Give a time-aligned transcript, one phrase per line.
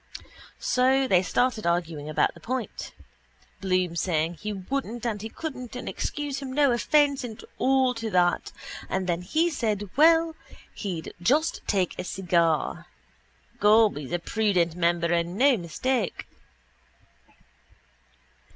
[0.57, 2.91] So they started arguing about the point,
[3.59, 8.09] Bloom saying he wouldn't and he couldn't and excuse him no offence and all to
[8.09, 8.51] that
[8.89, 10.35] and then he said well
[10.73, 12.87] he'd just take a cigar.
[13.59, 16.25] Gob, he's a prudent member and no mistake.